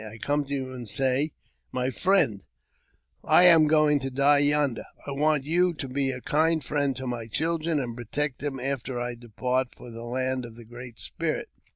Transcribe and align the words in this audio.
I 0.03 0.17
come 0.17 0.45
to 0.45 0.53
you 0.55 0.73
and 0.73 0.89
say, 0.89 1.29
* 1.51 1.71
My 1.71 1.91
friend, 1.91 2.41
I 3.23 3.43
am 3.43 3.67
going 3.67 3.99
to 3.99 4.09
die 4.09 4.39
yonder; 4.39 4.83
I 5.05 5.11
want 5.11 5.43
you 5.43 5.75
to 5.75 5.87
be 5.87 6.09
a 6.09 6.21
kind 6.21 6.63
friend 6.63 6.95
to 6.95 7.05
my 7.05 7.27
children, 7.27 7.79
and 7.79 7.95
protect 7.95 8.39
them 8.39 8.59
after 8.59 8.99
I 8.99 9.13
depart 9.13 9.75
for 9.75 9.91
the 9.91 10.03
land 10.05 10.43
of 10.43 10.55
the 10.55 10.65
Great 10.65 10.97
Spirit.' 10.97 11.49